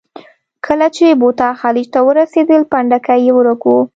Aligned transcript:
کله 0.65 0.87
چې 0.95 1.05
بوتا 1.21 1.49
خلیج 1.61 1.87
ته 1.93 1.99
ورسېدل، 2.07 2.61
پنډکی 2.71 3.19
یې 3.25 3.31
ورک 3.37 3.61
و. 3.69 3.75